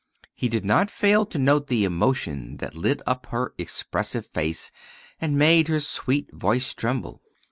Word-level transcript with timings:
He 0.33 0.49
did 0.49 0.65
not 0.65 0.89
fail 0.89 1.27
to 1.27 1.37
note 1.37 1.67
the 1.67 1.83
emotion 1.83 2.57
that 2.57 2.73
lit 2.73 3.03
up 3.05 3.27
her 3.27 3.53
expressive 3.59 4.25
face, 4.25 4.71
and 5.19 5.37
made 5.37 5.67
her 5.67 5.79
sweet 5.79 6.27
voice 6.33 6.73
tremble. 6.73 7.21